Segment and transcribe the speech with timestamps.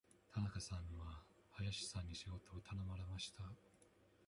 [0.33, 1.19] 田中さんは
[1.51, 3.43] 林さんに仕事を頼まれました。